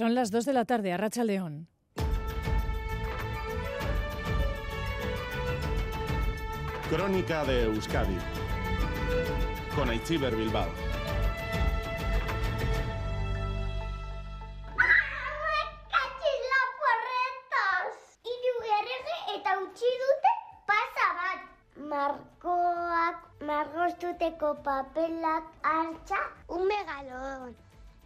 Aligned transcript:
Son 0.00 0.14
las 0.14 0.30
2 0.30 0.46
de 0.46 0.54
la 0.54 0.64
tarde 0.64 0.94
a 0.94 0.96
Racha 0.96 1.24
León. 1.24 1.68
Crónica 6.88 7.44
de 7.44 7.64
Euskadi 7.64 8.16
con 9.76 9.90
Aichiber 9.90 10.34
Bilbao. 10.34 10.70
Markoak, 21.76 23.42
margostuteko 23.42 24.62
papelak 24.62 25.44
hartza, 25.62 26.16
un 26.48 26.66
megalodón, 26.66 27.54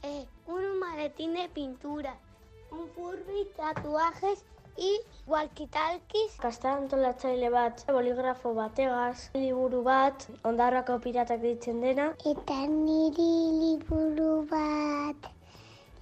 eh, 0.04 0.26
un 0.46 0.78
maletín 0.78 1.34
de 1.34 1.48
pintura, 1.48 2.14
un 2.70 2.88
furby, 2.94 3.48
tatuajes 3.56 4.44
y 4.76 5.00
walkie-talkies. 5.26 6.32
Kastarantolatzaile 6.40 7.48
bat, 7.50 7.84
bolígrafo 7.90 8.54
bategaz, 8.54 9.30
liburu 9.34 9.82
bat, 9.82 10.26
ondarrako 10.42 10.98
piratak 11.04 11.40
ditzen 11.40 11.80
dena. 11.80 12.10
Eta 12.32 12.58
niri 12.66 13.30
liburu 13.60 14.32
bat, 14.50 15.30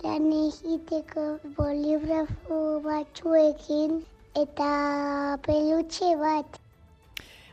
lan 0.02 0.32
egiteko 0.38 1.26
bolígrafo 1.58 2.58
batzuekin 2.88 4.02
eta 4.34 4.72
peluche 5.46 6.16
bat. 6.16 6.61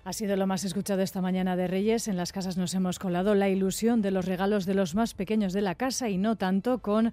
Ha 0.05 0.13
sido 0.13 0.37
lo 0.37 0.47
más 0.47 0.63
escuchado 0.63 1.01
esta 1.01 1.21
mañana 1.21 1.55
de 1.55 1.67
Reyes. 1.67 2.07
En 2.07 2.15
las 2.15 2.31
casas 2.31 2.57
nos 2.57 2.73
hemos 2.73 2.99
colado 2.99 3.35
la 3.35 3.49
ilusión 3.49 4.01
de 4.01 4.11
los 4.11 4.25
regalos 4.25 4.65
de 4.65 4.73
los 4.73 4.95
más 4.95 5.13
pequeños 5.13 5.51
de 5.51 5.61
la 5.61 5.75
casa 5.75 6.09
y 6.09 6.17
no 6.17 6.37
tanto 6.37 6.79
con 6.79 7.11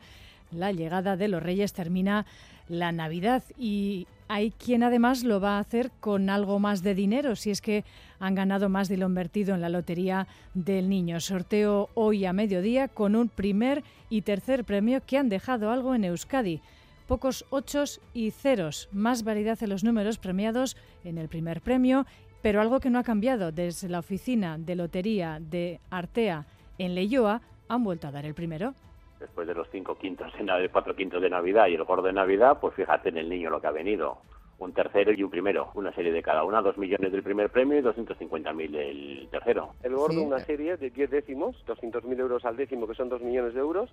la 0.52 0.70
llegada 0.70 1.16
de 1.16 1.28
los 1.28 1.42
Reyes. 1.42 1.72
Termina 1.72 2.26
la 2.68 2.92
Navidad 2.92 3.42
y 3.58 4.06
hay 4.28 4.52
quien 4.52 4.84
además 4.84 5.24
lo 5.24 5.40
va 5.40 5.56
a 5.56 5.60
hacer 5.60 5.90
con 5.98 6.30
algo 6.30 6.60
más 6.60 6.82
de 6.82 6.94
dinero, 6.94 7.34
si 7.34 7.50
es 7.50 7.60
que 7.60 7.84
han 8.20 8.36
ganado 8.36 8.68
más 8.68 8.88
de 8.88 8.96
lo 8.96 9.06
invertido 9.06 9.54
en 9.54 9.60
la 9.60 9.68
lotería 9.68 10.28
del 10.54 10.88
niño. 10.88 11.20
Sorteo 11.20 11.90
hoy 11.94 12.24
a 12.24 12.32
mediodía 12.32 12.86
con 12.86 13.16
un 13.16 13.28
primer 13.28 13.82
y 14.10 14.22
tercer 14.22 14.64
premio 14.64 15.02
que 15.04 15.18
han 15.18 15.28
dejado 15.28 15.70
algo 15.70 15.94
en 15.94 16.04
Euskadi 16.04 16.60
pocos 17.06 17.44
ochos 17.50 18.00
y 18.14 18.30
ceros, 18.30 18.88
más 18.92 19.22
variedad 19.22 19.62
en 19.62 19.70
los 19.70 19.84
números 19.84 20.18
premiados 20.18 20.76
en 21.04 21.18
el 21.18 21.28
primer 21.28 21.60
premio, 21.60 22.06
pero 22.42 22.60
algo 22.60 22.80
que 22.80 22.90
no 22.90 22.98
ha 22.98 23.04
cambiado 23.04 23.52
desde 23.52 23.88
la 23.88 23.98
oficina 23.98 24.56
de 24.58 24.76
lotería 24.76 25.38
de 25.40 25.80
Artea 25.90 26.46
en 26.78 26.94
Leyoa 26.94 27.40
han 27.68 27.84
vuelto 27.84 28.08
a 28.08 28.12
dar 28.12 28.24
el 28.24 28.34
primero. 28.34 28.74
Después 29.18 29.46
de 29.46 29.54
los 29.54 29.68
cinco 29.70 29.96
quintos, 29.96 30.32
de 30.38 30.68
cuatro 30.68 30.94
quintos 30.94 31.22
de 31.22 31.30
Navidad 31.30 31.68
y 31.68 31.74
el 31.74 31.84
gordo 31.84 32.06
de 32.06 32.12
Navidad, 32.12 32.58
pues 32.60 32.74
fíjate 32.74 33.08
en 33.08 33.16
el 33.16 33.28
niño 33.28 33.50
lo 33.50 33.60
que 33.60 33.66
ha 33.66 33.72
venido 33.72 34.18
un 34.58 34.72
tercero 34.72 35.12
y 35.12 35.22
un 35.22 35.30
primero, 35.30 35.70
una 35.74 35.92
serie 35.92 36.12
de 36.12 36.22
cada 36.22 36.44
una, 36.44 36.62
dos 36.62 36.78
millones 36.78 37.12
del 37.12 37.22
primer 37.22 37.50
premio 37.50 37.78
y 37.78 37.82
250.000 37.82 38.70
del 38.70 39.28
tercero. 39.30 39.74
El 39.82 39.94
gordo, 39.94 40.22
una 40.22 40.38
serie 40.38 40.76
de 40.76 40.90
10 40.90 41.10
décimos, 41.10 41.56
200.000 41.66 42.18
euros 42.18 42.44
al 42.44 42.56
décimo, 42.56 42.86
que 42.86 42.94
son 42.94 43.08
dos 43.08 43.20
millones 43.20 43.54
de 43.54 43.60
euros, 43.60 43.90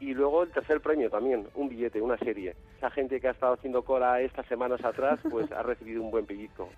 y 0.00 0.12
luego 0.14 0.42
el 0.42 0.50
tercer 0.50 0.80
premio 0.80 1.08
también, 1.08 1.46
un 1.54 1.68
billete, 1.68 2.00
una 2.00 2.18
serie. 2.18 2.54
Esa 2.76 2.90
gente 2.90 3.20
que 3.20 3.28
ha 3.28 3.30
estado 3.30 3.54
haciendo 3.54 3.82
cola 3.82 4.20
estas 4.20 4.46
semanas 4.46 4.84
atrás, 4.84 5.20
pues 5.30 5.50
ha 5.52 5.62
recibido 5.62 6.02
un 6.02 6.10
buen 6.10 6.26
pellizco. 6.26 6.68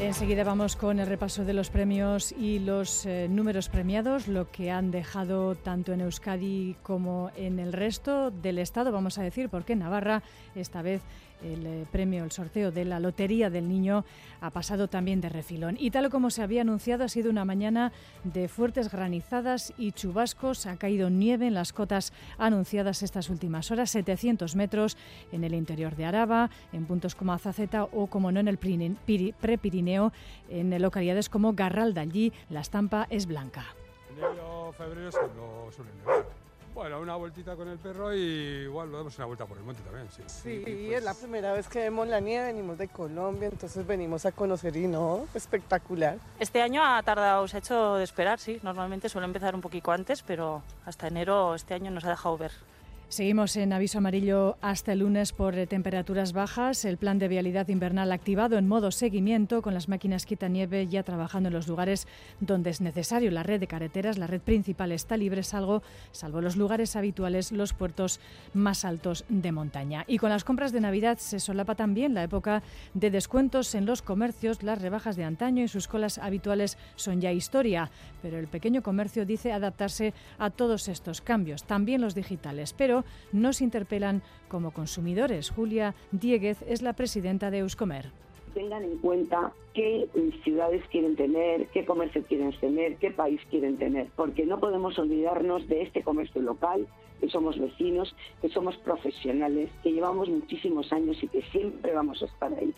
Enseguida 0.00 0.44
vamos 0.44 0.76
con 0.76 0.98
el 0.98 1.06
repaso 1.06 1.44
de 1.44 1.52
los 1.52 1.68
premios 1.68 2.32
y 2.32 2.58
los 2.58 3.04
eh, 3.04 3.28
números 3.28 3.68
premiados, 3.68 4.28
lo 4.28 4.50
que 4.50 4.70
han 4.70 4.90
dejado 4.90 5.56
tanto 5.56 5.92
en 5.92 6.00
Euskadi 6.00 6.74
como 6.82 7.30
en 7.36 7.58
el 7.58 7.74
resto 7.74 8.30
del 8.30 8.58
Estado, 8.58 8.92
vamos 8.92 9.18
a 9.18 9.22
decir, 9.22 9.50
porque 9.50 9.76
Navarra 9.76 10.22
esta 10.54 10.80
vez 10.80 11.02
el 11.42 11.66
eh, 11.66 11.86
premio, 11.90 12.24
el 12.24 12.32
sorteo 12.32 12.70
de 12.70 12.84
la 12.84 13.00
Lotería 13.00 13.50
del 13.50 13.68
Niño 13.68 14.04
ha 14.40 14.50
pasado 14.50 14.88
también 14.88 15.20
de 15.20 15.28
refilón. 15.28 15.76
Y 15.78 15.90
tal 15.90 16.10
como 16.10 16.30
se 16.30 16.42
había 16.42 16.62
anunciado, 16.62 17.04
ha 17.04 17.08
sido 17.08 17.30
una 17.30 17.44
mañana 17.44 17.92
de 18.24 18.48
fuertes 18.48 18.90
granizadas 18.90 19.72
y 19.78 19.92
chubascos. 19.92 20.66
Ha 20.66 20.76
caído 20.76 21.10
nieve 21.10 21.46
en 21.46 21.54
las 21.54 21.72
cotas 21.72 22.12
anunciadas 22.38 23.02
estas 23.02 23.30
últimas 23.30 23.70
horas, 23.70 23.90
700 23.90 24.56
metros 24.56 24.96
en 25.32 25.44
el 25.44 25.54
interior 25.54 25.96
de 25.96 26.04
Araba, 26.04 26.50
en 26.72 26.86
puntos 26.86 27.14
como 27.14 27.32
Azaceta 27.32 27.84
o, 27.84 28.06
como 28.06 28.32
no, 28.32 28.40
en 28.40 28.48
el 28.48 28.58
Prepirineo, 28.58 29.89
en 29.94 30.82
localidades 30.82 31.28
como 31.28 31.52
Garralda. 31.54 32.02
Allí 32.02 32.32
la 32.48 32.60
estampa 32.60 33.06
es 33.10 33.26
blanca. 33.26 33.64
Enero, 34.10 34.72
febrero 34.76 35.08
es 35.08 35.16
bueno, 36.74 37.00
una 37.00 37.16
vueltita 37.16 37.56
con 37.56 37.68
el 37.68 37.78
perro 37.78 38.14
y 38.14 38.62
igual 38.64 38.90
lo 38.90 38.98
damos 38.98 39.16
una 39.18 39.26
vuelta 39.26 39.44
por 39.44 39.58
el 39.58 39.64
monte 39.64 39.82
también, 39.82 40.08
sí. 40.10 40.22
Sí, 40.26 40.60
pues 40.62 40.98
es 40.98 41.04
la 41.04 41.14
primera 41.14 41.52
vez 41.52 41.68
que 41.68 41.80
vemos 41.80 42.06
la 42.06 42.20
nieve, 42.20 42.46
venimos 42.46 42.78
de 42.78 42.88
Colombia, 42.88 43.48
entonces 43.48 43.86
venimos 43.86 44.24
a 44.24 44.32
conocer 44.32 44.76
y 44.76 44.86
no, 44.86 45.26
espectacular. 45.34 46.18
Este 46.38 46.62
año 46.62 46.82
ha 46.82 47.02
tardado, 47.02 47.46
se 47.48 47.56
ha 47.56 47.58
hecho 47.58 47.96
de 47.96 48.04
esperar, 48.04 48.38
sí. 48.38 48.60
Normalmente 48.62 49.08
suele 49.08 49.26
empezar 49.26 49.54
un 49.54 49.60
poquito 49.60 49.90
antes, 49.90 50.22
pero 50.22 50.62
hasta 50.86 51.08
enero 51.08 51.54
este 51.54 51.74
año 51.74 51.90
nos 51.90 52.04
ha 52.04 52.10
dejado 52.10 52.38
ver. 52.38 52.52
Seguimos 53.10 53.56
en 53.56 53.72
aviso 53.72 53.98
amarillo 53.98 54.56
hasta 54.60 54.92
el 54.92 55.00
lunes 55.00 55.32
por 55.32 55.58
eh, 55.58 55.66
temperaturas 55.66 56.32
bajas. 56.32 56.84
El 56.84 56.96
plan 56.96 57.18
de 57.18 57.26
vialidad 57.26 57.66
invernal 57.66 58.12
activado 58.12 58.56
en 58.56 58.68
modo 58.68 58.92
seguimiento 58.92 59.62
con 59.62 59.74
las 59.74 59.88
máquinas 59.88 60.26
quitanieve 60.26 60.86
ya 60.86 61.02
trabajando 61.02 61.48
en 61.48 61.54
los 61.54 61.66
lugares 61.66 62.06
donde 62.38 62.70
es 62.70 62.80
necesario. 62.80 63.32
La 63.32 63.42
red 63.42 63.58
de 63.58 63.66
carreteras, 63.66 64.16
la 64.16 64.28
red 64.28 64.40
principal 64.40 64.92
está 64.92 65.16
libre, 65.16 65.42
salvo, 65.42 65.82
salvo 66.12 66.40
los 66.40 66.54
lugares 66.56 66.94
habituales, 66.94 67.50
los 67.50 67.72
puertos 67.72 68.20
más 68.54 68.84
altos 68.84 69.24
de 69.28 69.50
montaña. 69.50 70.04
Y 70.06 70.18
con 70.18 70.30
las 70.30 70.44
compras 70.44 70.70
de 70.70 70.80
Navidad 70.80 71.18
se 71.18 71.40
solapa 71.40 71.74
también 71.74 72.14
la 72.14 72.22
época 72.22 72.62
de 72.94 73.10
descuentos 73.10 73.74
en 73.74 73.86
los 73.86 74.02
comercios. 74.02 74.62
Las 74.62 74.80
rebajas 74.80 75.16
de 75.16 75.24
antaño 75.24 75.64
y 75.64 75.68
sus 75.68 75.88
colas 75.88 76.18
habituales 76.18 76.78
son 76.94 77.20
ya 77.20 77.32
historia, 77.32 77.90
pero 78.22 78.38
el 78.38 78.46
pequeño 78.46 78.84
comercio 78.84 79.26
dice 79.26 79.50
adaptarse 79.50 80.14
a 80.38 80.50
todos 80.50 80.86
estos 80.86 81.20
cambios, 81.20 81.64
también 81.64 82.00
los 82.00 82.14
digitales. 82.14 82.72
Pero 82.72 82.99
nos 83.32 83.60
interpelan 83.60 84.22
como 84.48 84.72
consumidores. 84.72 85.50
Julia 85.50 85.94
Dieguez 86.12 86.62
es 86.66 86.82
la 86.82 86.94
presidenta 86.94 87.50
de 87.50 87.58
Euskomer 87.58 88.10
tengan 88.54 88.84
en 88.84 88.98
cuenta 88.98 89.52
qué 89.74 90.08
ciudades 90.42 90.82
quieren 90.90 91.16
tener, 91.16 91.68
qué 91.68 91.84
comercio 91.84 92.22
quieren 92.24 92.52
tener, 92.58 92.96
qué 92.96 93.10
país 93.10 93.40
quieren 93.50 93.76
tener, 93.76 94.08
porque 94.16 94.44
no 94.44 94.58
podemos 94.58 94.98
olvidarnos 94.98 95.66
de 95.68 95.82
este 95.82 96.02
comercio 96.02 96.42
local, 96.42 96.86
que 97.20 97.28
somos 97.28 97.58
vecinos, 97.58 98.14
que 98.40 98.48
somos 98.48 98.76
profesionales, 98.78 99.70
que 99.82 99.92
llevamos 99.92 100.28
muchísimos 100.28 100.92
años 100.92 101.22
y 101.22 101.28
que 101.28 101.42
siempre 101.52 101.92
vamos 101.94 102.22
a 102.22 102.26
estar 102.26 102.52
ahí. 102.54 102.74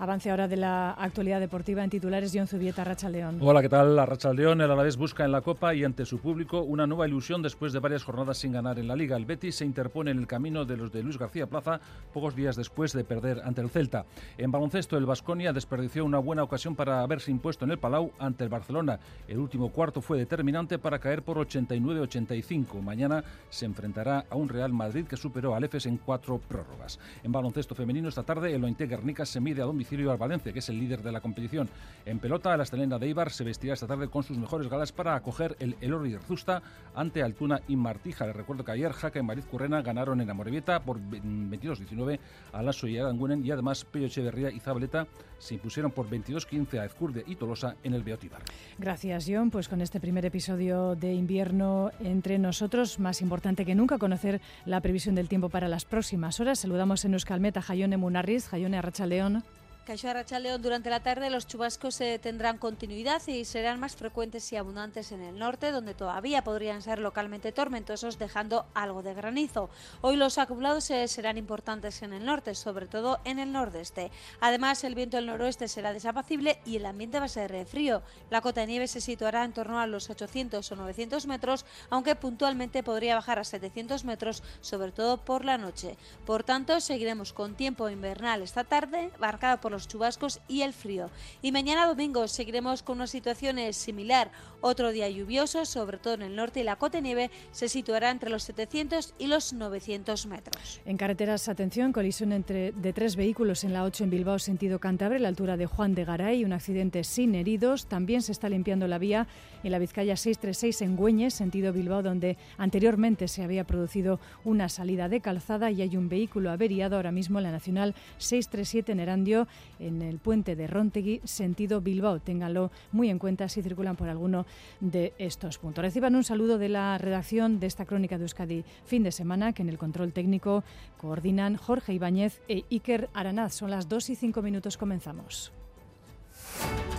Avance 0.00 0.30
ahora 0.30 0.48
de 0.48 0.56
la 0.56 0.92
actualidad 0.92 1.40
deportiva 1.40 1.84
en 1.84 1.90
titulares, 1.90 2.32
John 2.34 2.46
Zubieta, 2.46 2.82
Racha 2.84 3.10
León. 3.10 3.36
Hola, 3.42 3.60
¿qué 3.60 3.68
tal? 3.68 3.94
La 3.94 4.06
Racha 4.06 4.32
León, 4.32 4.62
el 4.62 4.70
Alavés 4.70 4.96
busca 4.96 5.26
en 5.26 5.32
la 5.32 5.42
Copa 5.42 5.74
y 5.74 5.84
ante 5.84 6.06
su 6.06 6.20
público 6.20 6.62
una 6.62 6.86
nueva 6.86 7.06
ilusión 7.06 7.42
después 7.42 7.74
de 7.74 7.80
varias 7.80 8.02
jornadas 8.02 8.38
sin 8.38 8.50
ganar 8.50 8.78
en 8.78 8.88
la 8.88 8.96
Liga. 8.96 9.18
El 9.18 9.26
Betis 9.26 9.56
se 9.56 9.66
interpone 9.66 10.10
en 10.10 10.18
el 10.18 10.26
camino 10.26 10.64
de 10.64 10.78
los 10.78 10.90
de 10.90 11.02
Luis 11.02 11.18
García 11.18 11.48
Plaza 11.48 11.80
pocos 12.14 12.34
días 12.34 12.56
después 12.56 12.94
de 12.94 13.04
perder 13.04 13.42
ante 13.44 13.60
el 13.60 13.68
Celta. 13.68 14.06
En 14.38 14.50
baloncesto, 14.50 14.96
el 14.96 15.04
Vasconia 15.04 15.52
desperdició 15.52 16.06
una 16.06 16.18
buena 16.18 16.44
ocasión 16.44 16.74
para 16.74 17.02
haberse 17.02 17.30
impuesto 17.30 17.66
en 17.66 17.72
el 17.72 17.78
Palau 17.78 18.12
ante 18.18 18.44
el 18.44 18.48
Barcelona. 18.48 18.98
El 19.28 19.36
último 19.36 19.68
cuarto 19.68 20.00
fue 20.00 20.16
determinante 20.16 20.78
para 20.78 20.98
caer 20.98 21.22
por 21.22 21.36
89-85. 21.36 22.80
Mañana 22.80 23.22
se 23.50 23.66
enfrentará 23.66 24.24
a 24.30 24.36
un 24.36 24.48
Real 24.48 24.72
Madrid 24.72 25.04
que 25.04 25.18
superó 25.18 25.54
al 25.54 25.64
EFES 25.64 25.84
en 25.84 25.98
cuatro 25.98 26.38
prórrogas. 26.38 26.98
En 27.22 27.32
baloncesto 27.32 27.74
femenino, 27.74 28.08
esta 28.08 28.22
tarde, 28.22 28.54
el 28.54 28.64
Ointe 28.64 28.86
Guernica 28.86 29.26
se 29.26 29.40
mide 29.40 29.60
a 29.60 29.66
domicilio 29.66 29.89
al 29.90 30.18
Valencia, 30.18 30.52
que 30.52 30.60
es 30.60 30.68
el 30.68 30.78
líder 30.78 31.02
de 31.02 31.10
la 31.10 31.20
competición. 31.20 31.68
En 32.06 32.20
pelota, 32.20 32.56
la 32.56 32.62
estelena 32.62 32.98
de 32.98 33.08
Ibar 33.08 33.30
se 33.30 33.42
vestirá 33.42 33.74
esta 33.74 33.88
tarde 33.88 34.08
con 34.08 34.22
sus 34.22 34.38
mejores 34.38 34.68
galas 34.68 34.92
para 34.92 35.16
acoger 35.16 35.56
el 35.58 35.76
Elorri 35.80 36.16
Zusta 36.26 36.62
ante 36.94 37.22
Altuna 37.22 37.60
y 37.66 37.76
Martija. 37.76 38.26
Les 38.26 38.36
recuerdo 38.36 38.64
que 38.64 38.72
ayer 38.72 38.92
Jaca 38.92 39.18
y 39.18 39.22
Mariz 39.22 39.46
Currena 39.46 39.82
ganaron 39.82 40.20
en 40.20 40.30
Amorebieta 40.30 40.80
por 40.80 41.00
22-19 41.00 42.20
a 42.52 42.62
Lasso 42.62 42.86
y 42.86 42.98
Arangunen 42.98 43.44
y 43.44 43.50
además 43.50 43.84
Pello 43.84 44.06
Echeverría 44.06 44.50
y 44.50 44.60
Zabaleta 44.60 45.06
se 45.38 45.54
impusieron 45.54 45.90
por 45.90 46.08
22-15 46.08 46.78
a 46.78 46.84
Ezcurde 46.84 47.24
y 47.26 47.34
Tolosa 47.34 47.74
en 47.82 47.94
el 47.94 48.02
Beotíbar. 48.02 48.42
Gracias, 48.78 49.26
John. 49.28 49.50
Pues 49.50 49.68
con 49.68 49.80
este 49.80 49.98
primer 49.98 50.24
episodio 50.24 50.94
de 50.94 51.14
invierno 51.14 51.90
entre 52.00 52.38
nosotros, 52.38 52.98
más 53.00 53.22
importante 53.22 53.64
que 53.64 53.74
nunca 53.74 53.98
conocer 53.98 54.40
la 54.66 54.80
previsión 54.80 55.14
del 55.14 55.28
tiempo 55.28 55.48
para 55.48 55.68
las 55.68 55.84
próximas 55.84 56.38
horas. 56.40 56.60
Saludamos 56.60 57.04
en 57.04 57.14
Euskalmet 57.14 57.56
a 57.56 57.62
Jayone 57.62 57.96
Munarriz, 57.96 58.46
Jayone 58.48 58.78
Arracha 58.78 59.06
León. 59.06 59.42
Caixo 59.86 60.08
León 60.38 60.62
durante 60.62 60.90
la 60.90 61.00
tarde 61.00 61.30
los 61.30 61.46
chubascos 61.46 61.94
se 61.94 62.18
tendrán 62.18 62.58
continuidad 62.58 63.26
y 63.26 63.44
serán 63.44 63.80
más 63.80 63.96
frecuentes 63.96 64.52
y 64.52 64.56
abundantes 64.56 65.10
en 65.10 65.22
el 65.22 65.38
norte, 65.38 65.72
donde 65.72 65.94
todavía 65.94 66.44
podrían 66.44 66.82
ser 66.82 66.98
localmente 66.98 67.50
tormentosos, 67.50 68.18
dejando 68.18 68.66
algo 68.74 69.02
de 69.02 69.14
granizo. 69.14 69.70
Hoy 70.02 70.16
los 70.16 70.38
acumulados 70.38 70.84
serán 70.84 71.38
importantes 71.38 72.02
en 72.02 72.12
el 72.12 72.24
norte, 72.24 72.54
sobre 72.54 72.86
todo 72.86 73.20
en 73.24 73.38
el 73.38 73.52
nordeste. 73.52 74.10
Además, 74.40 74.84
el 74.84 74.94
viento 74.94 75.16
del 75.16 75.26
noroeste 75.26 75.66
será 75.66 75.92
desapacible 75.92 76.60
y 76.66 76.76
el 76.76 76.86
ambiente 76.86 77.18
va 77.18 77.24
a 77.24 77.28
ser 77.28 77.64
frío. 77.64 78.02
La 78.28 78.42
cota 78.42 78.60
de 78.60 78.66
nieve 78.66 78.86
se 78.86 79.00
situará 79.00 79.44
en 79.44 79.52
torno 79.52 79.80
a 79.80 79.86
los 79.86 80.10
800 80.10 80.70
o 80.70 80.76
900 80.76 81.26
metros, 81.26 81.64
aunque 81.88 82.16
puntualmente 82.16 82.82
podría 82.82 83.14
bajar 83.14 83.38
a 83.38 83.44
700 83.44 84.04
metros, 84.04 84.42
sobre 84.60 84.92
todo 84.92 85.16
por 85.16 85.44
la 85.44 85.58
noche. 85.58 85.96
Por 86.26 86.44
tanto, 86.44 86.80
seguiremos 86.80 87.32
con 87.32 87.54
tiempo 87.54 87.88
invernal 87.88 88.42
esta 88.42 88.64
tarde, 88.64 89.10
marcado 89.18 89.60
por 89.60 89.69
los 89.70 89.88
chubascos 89.88 90.40
y 90.48 90.62
el 90.62 90.72
frío. 90.72 91.10
Y 91.42 91.52
mañana 91.52 91.86
domingo 91.86 92.26
seguiremos 92.28 92.82
con 92.82 92.96
una 92.96 93.06
situación 93.06 93.58
similar. 93.72 94.30
Otro 94.60 94.92
día 94.92 95.08
lluvioso, 95.08 95.64
sobre 95.64 95.98
todo 95.98 96.14
en 96.14 96.22
el 96.22 96.36
norte, 96.36 96.60
y 96.60 96.64
la 96.64 96.76
cota 96.76 96.98
de 96.98 97.02
nieve 97.02 97.30
se 97.52 97.68
situará 97.68 98.10
entre 98.10 98.30
los 98.30 98.42
700 98.44 99.14
y 99.18 99.26
los 99.26 99.52
900 99.52 100.26
metros. 100.26 100.80
En 100.84 100.96
carreteras, 100.96 101.48
atención, 101.48 101.92
colisión 101.92 102.32
entre, 102.32 102.72
de 102.72 102.92
tres 102.92 103.16
vehículos 103.16 103.64
en 103.64 103.72
la 103.72 103.84
8 103.84 104.04
en 104.04 104.10
Bilbao, 104.10 104.38
sentido 104.38 104.78
Cantabria, 104.78 105.18
la 105.18 105.28
altura 105.28 105.56
de 105.56 105.66
Juan 105.66 105.94
de 105.94 106.04
Garay, 106.04 106.44
un 106.44 106.52
accidente 106.52 107.04
sin 107.04 107.34
heridos. 107.34 107.86
También 107.86 108.22
se 108.22 108.32
está 108.32 108.48
limpiando 108.48 108.86
la 108.86 108.98
vía 108.98 109.26
en 109.62 109.72
la 109.72 109.78
Vizcaya 109.78 110.16
636 110.16 110.82
en 110.82 110.96
Güeñes, 110.96 111.34
sentido 111.34 111.72
Bilbao, 111.72 112.02
donde 112.02 112.36
anteriormente 112.58 113.28
se 113.28 113.42
había 113.42 113.64
producido 113.64 114.20
una 114.44 114.68
salida 114.68 115.08
de 115.08 115.20
calzada 115.20 115.70
y 115.70 115.82
hay 115.82 115.96
un 115.96 116.08
vehículo 116.08 116.50
averiado 116.50 116.96
ahora 116.96 117.12
mismo 117.12 117.38
en 117.38 117.44
la 117.44 117.52
Nacional 117.52 117.94
637 118.18 118.92
en 118.92 119.00
Erandio, 119.00 119.48
en 119.78 120.02
el 120.02 120.18
puente 120.18 120.56
de 120.56 120.66
Rontegui, 120.66 121.20
sentido 121.24 121.80
Bilbao. 121.80 122.20
Ténganlo 122.20 122.70
muy 122.92 123.10
en 123.10 123.18
cuenta 123.18 123.48
si 123.48 123.62
circulan 123.62 123.96
por 123.96 124.08
alguno 124.08 124.46
de 124.80 125.12
estos 125.18 125.58
puntos. 125.58 125.82
Reciban 125.82 126.14
un 126.14 126.24
saludo 126.24 126.58
de 126.58 126.68
la 126.68 126.98
redacción 126.98 127.60
de 127.60 127.66
esta 127.66 127.86
crónica 127.86 128.18
de 128.18 128.24
Euskadi 128.24 128.64
fin 128.84 129.02
de 129.02 129.12
semana, 129.12 129.52
que 129.52 129.62
en 129.62 129.68
el 129.68 129.78
control 129.78 130.12
técnico 130.12 130.64
coordinan 130.98 131.56
Jorge 131.56 131.92
Ibáñez 131.92 132.40
e 132.48 132.64
Iker 132.70 133.08
Aranaz. 133.14 133.54
Son 133.54 133.70
las 133.70 133.88
2 133.88 134.10
y 134.10 134.16
5 134.16 134.42
minutos, 134.42 134.76
comenzamos. 134.76 135.52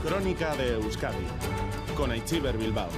Crónica 0.04 0.56
de 0.56 0.74
Euskadi 0.74 1.26
con 1.96 2.12
Aichiber 2.12 2.58
Bilbao. 2.58 2.90